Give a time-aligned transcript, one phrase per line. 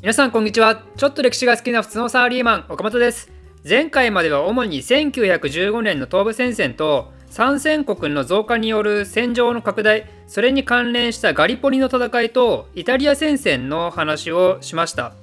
[0.00, 0.84] 皆さんこんにちは。
[0.96, 3.32] ちょっと歴史が好きな普通のサラリーマン岡本です。
[3.68, 15.14] 前回までは主に1915年の東部戦線と参戦国の増加による戦場の拡大それに関連したガリポリの戦いとイタリア戦線の話をしました。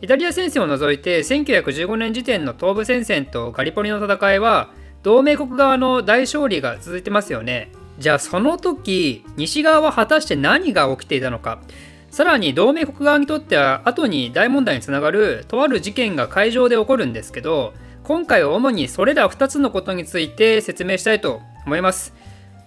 [0.00, 4.70] イタリア戦線を除いて1915年時点の東部戦線とガリポリの戦いは
[5.02, 7.72] 同盟国側の大勝利が続いてますよね。
[7.98, 11.60] じゃあその時西側は果たして何が起きていたのか。
[12.10, 22.12] さらに同盟国側にとっては後に大問題につながるとある事件が海上で起こるんですけど今回は主にそれら2つのことについて説明したいと思います。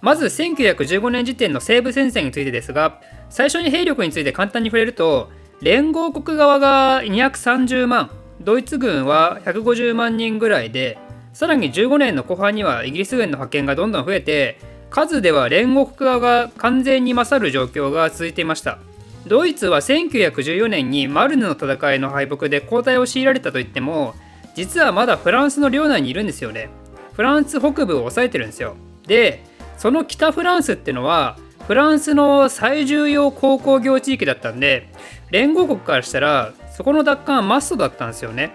[0.00, 3.00] まず1915年時点の西部戦線についてですが
[3.30, 5.30] 最初に兵力について簡単に触れると
[5.62, 8.10] 連合国側が230万
[8.42, 10.98] ドイツ軍は150万人ぐらいで
[11.32, 14.58] さらに15年の後半にはイギリス軍の派遣がどんどん増えて
[14.90, 18.78] 数では連合国側が完全に勝る状況が続いていました。
[19.26, 24.14] ドイツは1914年にマルヌの戦いの敗北で後退を強いられたといっても
[24.54, 26.68] 実はまだフランスの領内にいるんですよね。
[27.14, 28.76] フランス北部を抑えてるんですよ。
[29.06, 29.44] で
[29.78, 34.88] その北フランスってのはフランスの最重要鉱工業地域だったんで
[35.30, 38.54] 連合国からしたらそこの奪還はマストだったんですよね。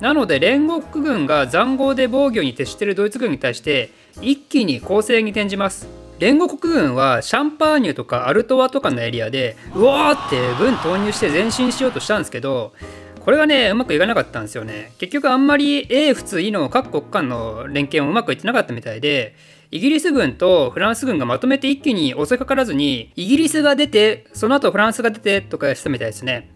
[0.00, 3.90] なので連合国軍が塹壕で防御に徹してるドイツ軍に対して
[4.22, 5.97] 一気に攻勢に転じます。
[6.18, 12.72] 連合国軍はシャンパーニュとかアルトワとかのエリアでうわーって軍投入して前進しようとしたんですけど
[13.20, 14.92] これがねうまくいかなかったんですよね。
[14.98, 19.34] 結局あんまり A 普通 E の各国間の連携もうまくいってなかったみたいで
[19.70, 26.50] イギリス軍とフランス軍がまとめて一気に襲いかからずにイギリスが出てその後フランスが出てとかしたみたいですね。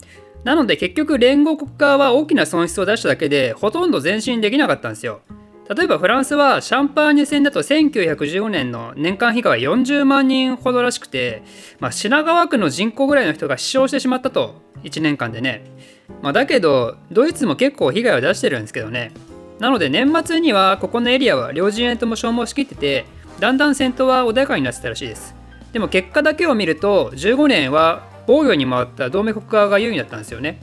[0.44, 5.20] なので結局連合国側は大きな損失を出しただけでほとんど前進できなかったんですよ。
[5.74, 11.42] 例えばフランスはシャンパーニュ戦だと1915年の年間被害は40万人ほどらしくて、
[11.78, 15.64] まあ、品川区の人口ぐらいの人が死傷してしまったと1年間でね、
[16.20, 19.12] まあ、だけどドイツも結構被害を出してるんですけどね。
[19.58, 23.04] なので年末にはここのエリアは両陣営とも消耗しきってて
[23.38, 25.34] だんだん戦闘は穏やかになってたらしいです。
[25.72, 30.60] でも結果だけを見ると15年は防御に回った同盟国側が優位だったんですよね。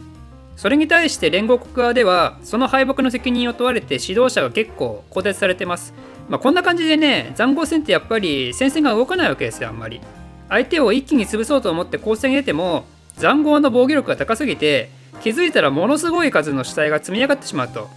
[0.59, 5.93] それに対して連合国側ではその敗北の責任を問われて指導者が結構更迭されてます。
[6.27, 10.01] まあ、こんな感じでね塹壕戦ってやっぱり戦線が動かないわけですよあんまり。
[10.49, 12.83] 相手を一気に潰そうと思って攻勢に出ても
[13.17, 14.89] 塹壕の防御力が高すぎて
[15.23, 17.87] 気づいたらものすごい数の死体が積み上がってしまうと。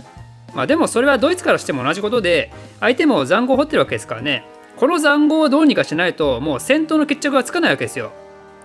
[0.55, 4.45] まあでもそれはドイツからしても同じことで相手も塹壕を掘ってるわけですからね
[4.77, 8.13] この塹壕をどうにかしないともう戦闘の決着がつかないわけですよ。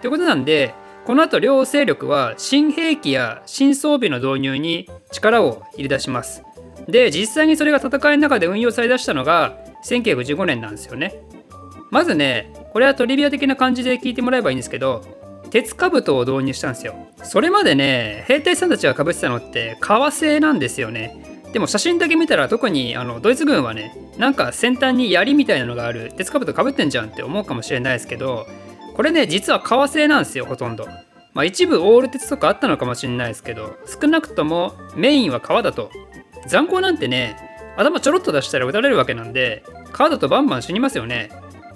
[0.02, 0.76] ということなんで
[1.08, 6.44] この後両勢力は新兵器や新装備の導入に力を入れ出します。
[6.90, 11.22] で、実際にそれが戦いの中で運用されだしたのが1915年なんですよね。
[11.92, 15.02] まずね、これはトリビア的な感じで聞いてもらえばいいんですけど、
[15.50, 16.94] 鉄兜を導入したんですよ。
[17.24, 21.42] それまでね、兵隊さんたちがかぶってたのって革製なんですよね。
[21.54, 28.46] でも写真だけ見たら特にあのドイツ軍はね、なんか先端に槍みたいなのがある鉄兜かぶってんじゃんって思うかもしれないですけど、
[28.98, 30.88] これね実は革製なんですよほとんど。
[31.34, 35.92] まあ一部オール鉄とかあったのかもしれないですけど少なくともメインは革だと。
[36.48, 37.38] 残光なんてね
[37.78, 41.30] 頭ちょろっと出したら撃たれるわけなんで革だとバンバン死にますよね。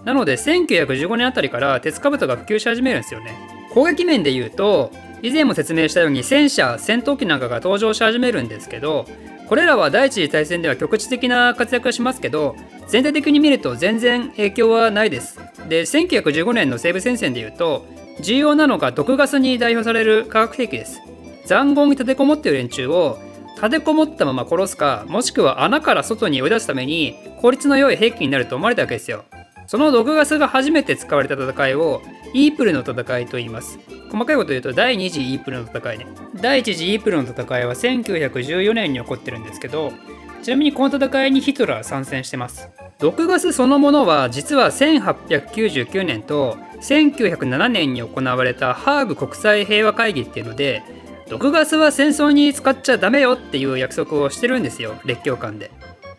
[0.04, 3.38] なので1915年あたりから鉄兜が普及し始めるんですよね。
[3.72, 9.06] 攻撃面で言うと以前も説明したように戦車戦闘機なんかが登場し始めるんですけど
[9.52, 12.56] これらは第一次大戦では局地的な活躍はしますけど
[12.88, 15.42] 全体的に見ると全然影響はないです。
[15.68, 17.86] で1915年の西部戦線でいうと
[18.22, 21.02] 重要なのが毒ガスに代表される化学兵器です。
[21.46, 23.20] 残壕に立てこもっている連中を
[23.58, 29.26] 立てこもったまま殺すかもしくは穴から外に追い出すために効率の良い兵器になると思われたわけですよ。
[29.68, 32.02] その毒ガスが初めて使われた戦いを
[32.34, 33.80] イープルの戦いと言います。
[34.12, 36.08] 細かいこと言うと第2次イープルの戦いね。
[36.36, 39.92] 第1次イープルの戦いは1914年に起こってるんですけど
[40.42, 42.70] ちなみにこの戦いにヒトラー参戦してます。
[43.00, 50.84] 毒ガスそのものは実は1899年と1907年に行われたハーグ国際平和会議っていうので
[51.30, 55.72] 毒ガスは戦争に使っちゃダメよっていう約束をしてるんですよ列強間で。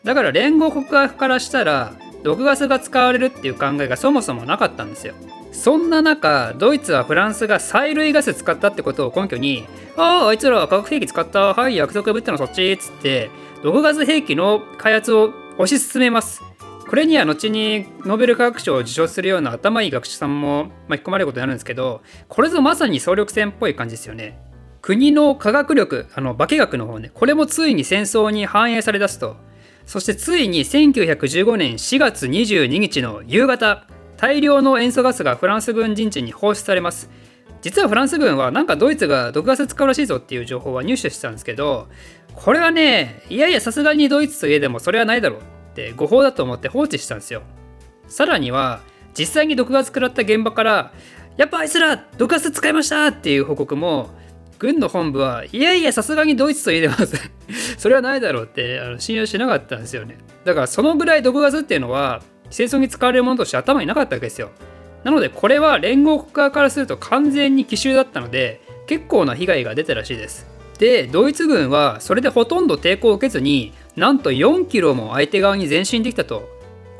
[0.04, 1.92] だから連合国側からしたら
[2.22, 5.14] 毒ガスが使われるっていう考えがそもそもなかったんですよ。
[5.52, 9.66] そんな中ドイツはフランスが催涙ガス使ったってことを根拠に
[9.96, 11.54] あああいつらは化学兵器使った。
[11.54, 13.30] はい約束ぶったのそっちっつって
[13.62, 16.42] 毒ガス兵器の開発を推し進めます。
[16.88, 24.38] これには後にノーベル化学賞を受賞するような頭いい学者さんも巻き込まれることになるんですけどこれぞまさに総力戦っぽい感じですよね。
[24.82, 29.36] 国の科学力あの化学の方ねこれもついに戦争に反映されだすと。
[29.86, 33.86] そしてついに1915年4月22日の夕方
[34.16, 37.10] 大量の塩素ガスがフランス軍陣地に放出されます。
[37.62, 41.88] 実はフランス軍はなんかドイツが毒ガス使うらしいぞっていう情報は入手してたんですけど
[42.34, 45.42] これはねいやいやさすがにドイツといえでもそれはないだろうっ
[45.74, 47.42] て誤報だと思って放置したんですよ。
[48.08, 48.80] さらには
[49.16, 50.92] 実際に毒ガス食らった現場から
[51.36, 54.10] やっぱあいつら毒ガス使いましたっていう報告も
[54.62, 56.94] 軍の本部はいやいやさすがにドイツといえでも
[57.76, 60.18] それはないだろうってあの信用しなかったんですよね。
[60.44, 64.50] だからそのぐらい毒ガスっていうのは戦争に使われるものとして頭になかったわけですよ。
[65.02, 70.46] なのでこれは連合国側からすると完全に奇襲だったので結構な被害が出たらしいです。
[70.78, 76.48] でドイツ軍はそれでほとんど抵抗を受けずになんと4キロも相手側に前進できたと。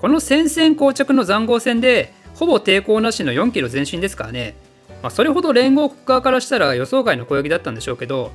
[0.01, 4.57] この戦線膠着の塹壕戦でほぼ抵抗なしの4キロ前進ですからね、
[5.03, 8.33] まあ、それほど連合国側からしたら予想外の攻撃だったんでしょうけど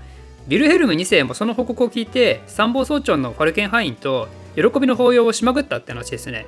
[0.48, 6.46] ビルヘルム2世もその報告を聞いて参謀総長のファルケンハインと喜びの抱擁をしまくったって話ですね。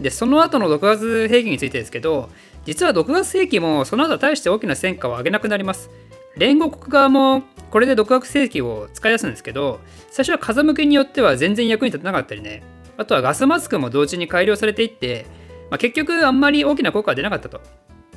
[0.00, 2.28] でその後の毒ガス兵器についてですけど
[2.64, 5.90] 実は毒ガス兵器もその後大して大きな戦果を上げなくなります。
[6.36, 12.62] 連合国側もこれで毒ガス兵器を使い出すんですけど最初は風向きによっては全然役に立たなかったりね。
[12.98, 15.26] あとはガスマスクも同時に改良されていって、
[15.70, 17.60] まあ、結局あんまり大きな効果は出なかったと。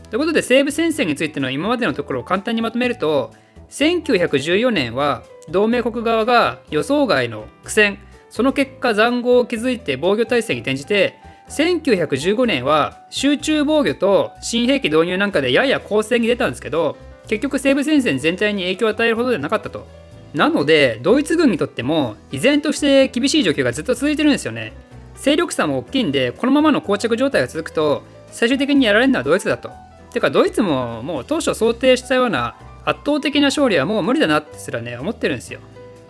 [0.10, 3.32] ということで西部戦線についての今までのところを簡単にまとめると
[3.70, 8.00] 1914年は同盟国側が予想外の苦戦。
[8.30, 11.16] その結果塹壕を築いて防御体制に転じて
[11.50, 16.96] 1915年は集中防御と新兵器導入なんかでやや攻勢に出たんですけど
[17.28, 19.88] 結局西部戦線全体に影響を与えるほどではなかったと。
[20.34, 24.74] なのでドイツ軍にとっても依然として厳しい状況がずっと続いてるんですよね。
[25.16, 29.89] 勢力差も大きいんでこのままの膠着状態が続くと最終的にやられるのはドイツだと。
[30.12, 35.60] てかドイツももう当初想定したような圧倒的な勝利はもう無理だなってすらね思ってるんですよ。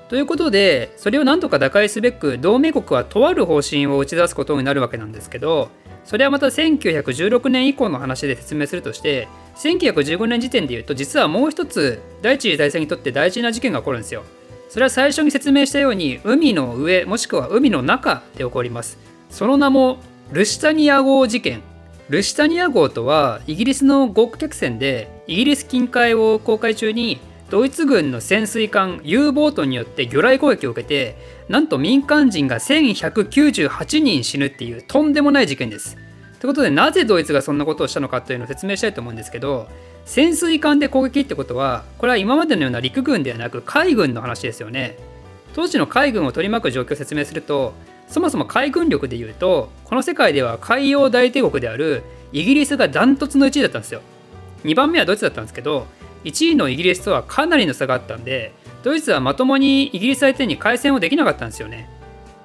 [0.08, 5.70] ということでそれをなんとか打開すべく同盟国はとある方針を打ち出すことになるわけなんですけど
[6.04, 14.24] それはまた1916年以降の話で説明するとして1915年時点で言うと実はもう一つ第一次大戦にとって大事な事件が起こるんですよ。
[14.70, 18.98] それは最初に説明したように海の上もしくは海の中で起こります。
[19.30, 20.00] その名も
[20.32, 21.62] ルシタニア号事件。
[22.10, 27.20] ルシタニア号とはイギリスの豪華客船でイギリス近海を航海中に
[27.52, 31.16] ドイツ軍の潜水艦 U ボートによって魚雷攻撃を受けて
[31.50, 35.98] なんと民間人が1198人死ぬっていうとんでもない事件です。
[36.40, 39.68] ということでなぜドイツがそんなことをしたのかというのを説明したいと思うんですけど
[40.06, 44.98] 潜水艦で攻撃ってことはこれは今までのような陸軍ではなく海軍の話ですよね。
[45.54, 47.74] 当時の海軍を取り巻く状況を説明すると
[48.10, 54.02] そもそも海軍力でいうとこの世界では海洋大帝国であるイギリスがダントツの1位だったんですよ。
[54.64, 55.88] 2番目はドイツだったんですけど
[56.26, 58.52] 1位のイギリスとはかなりの差があったんで
[58.84, 61.90] ドイツはまともにイギリス相手に開戦をできなかったんですよね。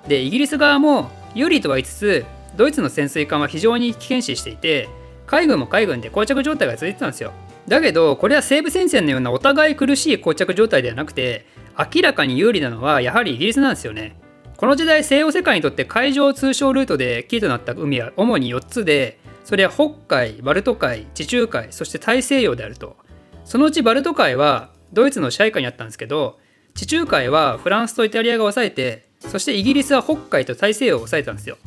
[0.06, 2.24] でイギリス側も有利とは言いつつ
[2.56, 4.88] ドイツの潜水艦は非常に危険視していて
[5.26, 7.32] 海軍も海軍で膠着状態が続いてたんですよ。
[7.66, 11.46] だけどこれは西部戦線のようなお互い苦しい膠着状態ではなくて
[11.76, 14.16] 明らかに有利なのはやはりイギリスなんですよね。
[14.64, 22.96] この時代西洋世界にとって海上通商ルートでキーとなった海は主に4つでそれは北海バルト海地中海そして大西洋であると。
[23.44, 26.38] そのうちバルト海はドイツの支配下にあったんですけど
[26.72, 31.58] 地中海はフランスとイタリアが抑えてそしてイギリスは北海と大西洋を抑えたんですよ。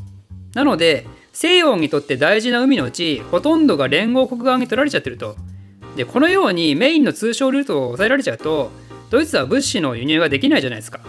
[0.56, 5.36] なので西洋にとって大事な海のうちほとんどが連合国側に取られちゃってると。
[5.96, 8.72] でこのようにメインの通商ルートを抑えられちゃうと
[9.12, 11.02] ドイツは物資の輸入ができないじゃないですか。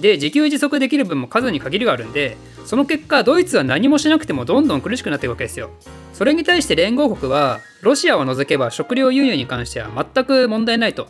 [0.00, 5.70] で自給自足できる分も数に限りがあるんでその結果ドイツは何もしなくてもどんどん苦しくなっていくわけですよ
[6.16, 11.08] それに対して連合国はロシアを除けば食料輸入に関しては全く問題ないと。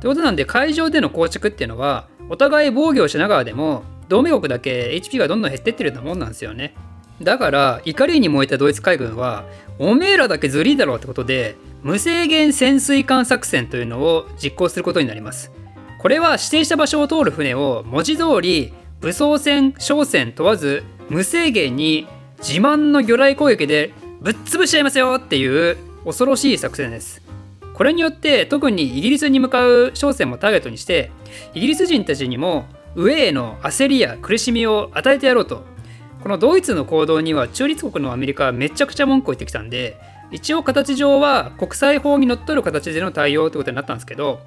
[0.00, 6.74] ということなんで海上での構築っていうのはお互い防御をしながらでも同盟国だけ HP がどんどん減ってってるようなもんなんですよね。
[7.20, 9.44] だから怒りに燃えたドイツ海軍は
[9.78, 15.52] おめえらだけずりだろうってことで無制限潜水艦作戦というのを実行することになります。
[16.06, 22.06] これは指定した場所を通る船を文字通り武装船商船問わず無制限に
[22.38, 27.22] 自慢の魚雷攻撃でぶっ潰しちゃいますよっていう恐ろしい作戦です。
[27.74, 31.10] これによって特にイギリスに向かう商船もターゲットにして
[31.54, 35.64] イギリス人たちにも上への焦りや苦しみを与えてやろうと
[36.22, 39.98] このドイツの行動には中立国のアメリカはめちゃくちゃ文句を言ってきたんで
[40.30, 44.40] 一応形上は国際法にのっとる形での対応ってことになったんですけど、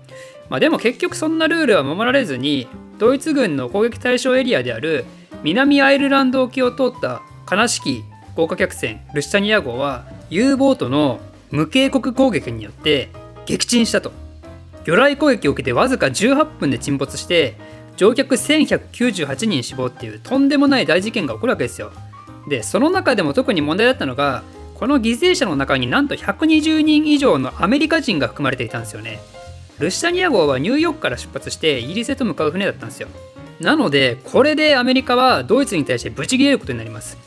[0.50, 5.06] まあ、でも結局そんなルールは守られずにドイツ軍の攻撃対象エリアである
[5.44, 8.04] 南アイルランド沖を通った悲しき
[8.36, 11.20] 豪華客船ルシタニア号は U ボートの
[11.52, 13.10] 無警告攻撃によって
[13.46, 14.12] 撃沈したと。
[14.86, 17.56] 魚雷攻撃を受けてわずか18分で沈没して
[17.98, 21.92] 乗客1198人死亡っていうとんでもない大事件が起こるわけですよ。
[22.48, 24.44] でその中でも特に問題だったのが
[24.76, 29.20] この犠牲者の中になんと120人以上のアメリカ人が含まれていたんですよね。
[29.80, 33.08] ルシタニア号はニューヨークから出発してイギリスへと向かう船だったんですよ。
[33.60, 37.18] なのでこれでアメリカはドイツに対してブチ切れることになります。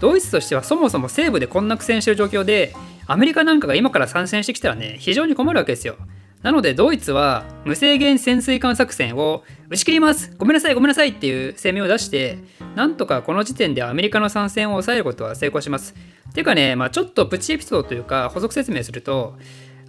[0.00, 2.74] ドイツとしてはそもそも西部でこんな苦戦してる状況で
[3.06, 5.96] アメリカなんかが今から参戦してきたらね非常に困るわけですよ。
[6.42, 10.32] なのでドイツは無制限潜水艦作戦を打ち切ります。
[10.38, 10.74] ごめんなさい。
[10.74, 12.38] ごめんなさいっていう声明を出して
[12.76, 15.94] なんとかこの時点でアメリカの参戦を抑えることは成功します。
[16.34, 19.36] てかね、まあ、ちょっとプチエピソードというか補足説明すると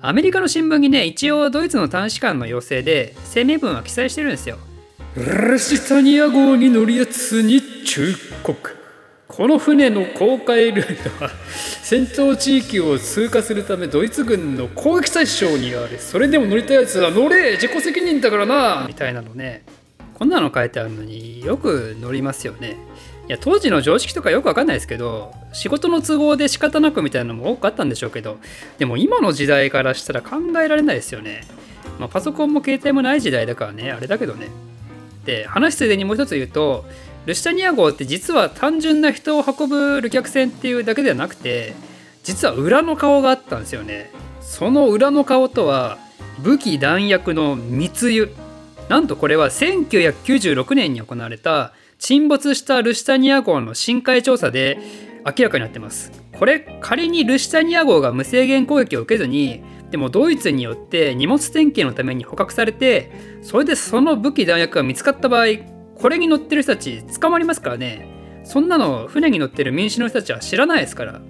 [0.02, 4.58] アメリカの新聞にね一応ドイツの大使館の要請で声明文は記載してるんですよ。
[5.16, 8.78] ルシタニア号に乗るやつに忠告。
[9.28, 11.32] この船の航海ルートは
[11.84, 16.00] 戦闘地域を通過するためドイツ軍の攻撃対象にある。
[16.00, 18.86] それでも乗りたいやつは乗れ自己責任だからな。
[18.88, 19.64] みたいなのね。
[20.14, 22.78] こんなの書いてあるのによく乗りますよね。
[23.30, 28.40] いや当時の常識とかよくわかんないですけど仕事の都合で仕方なくみたいなのも多くあったんでしょうけど
[28.80, 31.44] でも今の時代からしたら考えられないですよね、
[32.00, 34.48] まあ、パソコンも携帯もない時代だからねあれだけどね。
[35.26, 36.86] で話ついでにもう一つ言うと
[37.28, 41.76] ルシタニア号って実は単純な人を運ぶ旅客船っていうだけではなくて
[42.24, 44.10] 実は裏の顔があったんですよね。
[44.42, 46.00] その裏の顔とは
[46.40, 48.34] 武器弾薬の密輸。
[48.88, 54.80] なんとこれは1996年に行われた沈没したルシタニア号の深海調査で
[55.26, 56.12] 明らかになってます。
[56.38, 65.46] これ仮にルシタニア号が無制限攻撃を受けずにでもドイツによって荷物点検のために捕獲されてそれでその武器弾薬が見つかった場合
[65.96, 68.08] これに乗ってる人たち捕まりますからね。
[68.46, 71.22] そんなの船に乗ってる民主の人たちは知らないですから。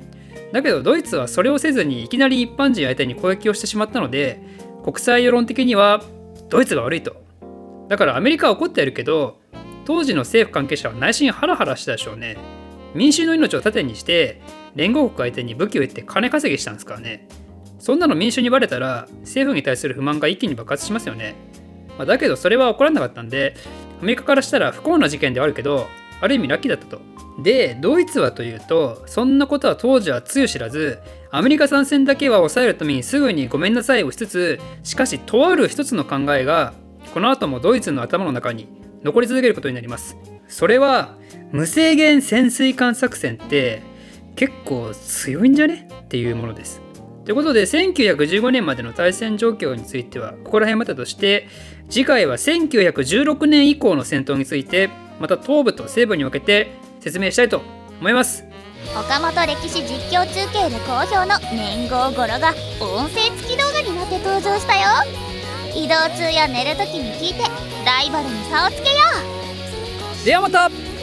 [0.53, 4.41] だけどドイツはそれをせずにいきなり一般人相手に攻撃をしてしまったので
[4.83, 6.03] 国際世論的には
[6.49, 7.15] ドイツが悪いと。
[7.87, 9.38] だからアメリカは怒ってやるけど
[9.85, 12.37] 当時の政府関係者は内心ハラハラしたでしょうね。
[12.93, 14.41] 民衆の命を盾にして
[14.75, 17.27] 連合国相手に武器を得て金稼ぎしたんですからね。
[17.79, 21.35] そんなの民衆にバレたら政府に対する不満が一気に爆発しますよね、
[21.97, 23.55] まあ、だけどそれは起こらなかったんで
[24.01, 25.87] アメリカからしたら不幸な事件ではあるけど
[26.21, 27.01] ある意味ラッキーだったと。
[27.41, 30.99] でドイツはというとそんなことは当時はつゆ知らず
[31.31, 36.73] アメリカ参戦だけは抑えるためにすぐにごめんなさいをしつつしかしとある一つの考えが
[37.13, 38.67] この後もドイツの頭の中に
[39.03, 40.17] 残り続けることになります。
[40.47, 41.15] それは
[41.51, 43.81] 無制限潜水艦作戦って
[44.35, 45.87] 結構強いんじゃね？
[46.01, 46.81] っていうものです。
[47.25, 51.47] ということで1915年までの対戦状況についてはここら辺までとして
[51.87, 54.89] 次回は1916年以降の戦闘について
[55.19, 57.61] また東部と西部に分けて説明したいと
[57.99, 58.45] 思います
[58.97, 65.28] 岡本歴史実況中継で好評の年号語呂が音声付き動画になって登場したよ
[65.79, 67.39] 移動中や寝るときに聞いて
[67.85, 68.95] ライバルに差をつけよ
[70.21, 70.25] う。
[70.25, 70.98] ではまた。